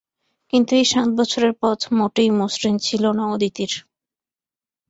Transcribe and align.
কিন্তু 0.53 0.71
এই 0.75 0.85
সাত 0.85 1.09
বছরের 1.17 1.53
পথ 1.61 1.79
মোটেই 1.97 2.29
মসৃণ 2.39 2.75
ছিল 2.85 3.03
না 3.17 3.23
অদিতির। 3.27 3.71